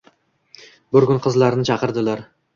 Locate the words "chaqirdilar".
1.71-2.27